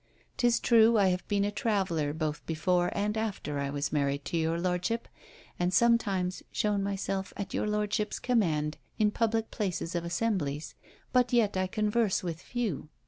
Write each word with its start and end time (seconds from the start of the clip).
'Tis 0.37 0.59
true 0.59 0.97
I 0.97 1.09
have 1.09 1.27
been 1.27 1.45
a 1.45 1.51
traveller 1.51 2.11
both 2.11 2.43
before 2.47 2.89
and 2.93 3.15
after 3.15 3.59
I 3.59 3.69
was 3.69 3.93
married 3.93 4.25
to 4.25 4.37
your 4.37 4.59
lordship, 4.59 5.07
and 5.59 5.71
some 5.71 5.99
times 5.99 6.41
shown 6.51 6.81
myself 6.81 7.31
at 7.37 7.53
your 7.53 7.67
lordship's 7.67 8.17
command 8.17 8.79
in 8.97 9.11
public 9.11 9.51
places 9.51 9.95
or 9.95 9.99
assemblies, 9.99 10.73
but 11.13 11.31
yet 11.33 11.55
I 11.55 11.67
converse 11.67 12.23
with 12.23 12.41
few. 12.41 12.89